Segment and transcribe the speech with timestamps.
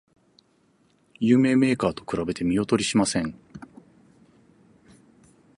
[1.19, 3.37] 有名メーカーと比べて見劣りしません